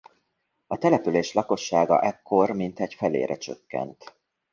[0.67, 4.15] A település lakossága ekkor mintegy felére csökkent.